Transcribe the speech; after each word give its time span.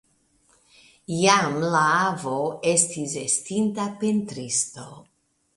Jam 1.17 1.59
la 1.75 1.83
avo 2.07 2.33
estis 2.73 3.15
estinta 3.27 3.89
pentristo. 4.03 4.91